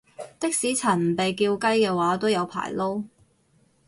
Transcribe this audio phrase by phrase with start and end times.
[0.39, 3.03] 的士陳唔被叫雞嘅話都有排撈